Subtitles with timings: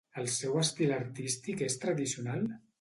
[0.19, 2.45] El seu estil artístic és tradicional?